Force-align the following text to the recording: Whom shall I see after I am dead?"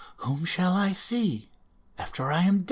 Whom 0.17 0.45
shall 0.45 0.73
I 0.75 0.93
see 0.93 1.47
after 1.95 2.31
I 2.31 2.41
am 2.41 2.55
dead?" 2.57 2.59